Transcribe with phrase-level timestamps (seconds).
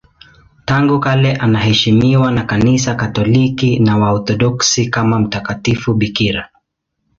[0.65, 6.49] Tangu kale anaheshimiwa na Kanisa Katoliki na Waorthodoksi kama mtakatifu bikira.